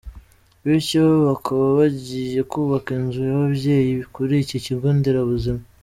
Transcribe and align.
bityo 0.65 1.03
bakaba 1.27 1.65
bagiye 1.77 2.39
kubaka 2.51 2.89
inzu 2.99 3.19
y’ababyeyi 3.29 3.91
kuri 4.13 4.33
iki 4.43 4.57
kigo 4.65 4.87
nderabuzima. 4.97 5.61